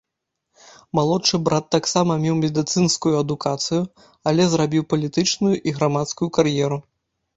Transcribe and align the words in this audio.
Малодшы 0.99 1.35
брат 1.49 1.65
таксама 1.75 2.13
меў 2.23 2.35
медыцынскую 2.43 3.13
адукацыю, 3.23 3.81
але 4.33 4.41
зрабіў 4.55 4.83
палітычную 4.95 5.53
і 5.67 5.79
грамадскую 5.81 6.27
кар'еру. 6.41 6.77